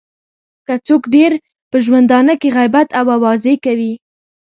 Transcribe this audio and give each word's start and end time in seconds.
که 0.67 0.73
څوک 0.87 1.03
ډېر 1.15 1.31
په 1.69 1.77
ژوندانه 1.85 2.33
کې 2.41 2.49
غیبت 2.57 2.87
او 2.99 3.05
اوازې 3.15 3.53
کوي. 3.65 3.93